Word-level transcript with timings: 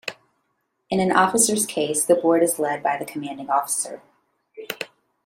In 0.89 0.99
an 0.99 1.11
officer's 1.11 1.67
case, 1.67 2.07
the 2.07 2.15
board 2.15 2.41
is 2.41 2.57
led 2.57 2.81
by 2.81 2.97
the 2.97 3.05
commanding 3.05 3.51
officer. 3.51 4.01